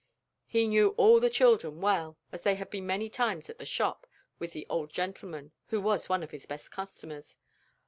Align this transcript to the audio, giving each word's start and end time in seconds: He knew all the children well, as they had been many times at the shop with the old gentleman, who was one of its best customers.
He 0.47 0.67
knew 0.67 0.95
all 0.97 1.19
the 1.19 1.29
children 1.29 1.79
well, 1.79 2.17
as 2.31 2.41
they 2.41 2.55
had 2.55 2.71
been 2.71 2.87
many 2.87 3.07
times 3.07 3.51
at 3.51 3.59
the 3.59 3.67
shop 3.67 4.07
with 4.39 4.51
the 4.51 4.65
old 4.67 4.91
gentleman, 4.91 5.51
who 5.67 5.79
was 5.79 6.09
one 6.09 6.23
of 6.23 6.33
its 6.33 6.47
best 6.47 6.71
customers. 6.71 7.37